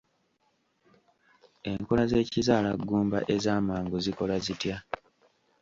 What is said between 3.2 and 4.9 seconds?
ez'amangu zikola zitya?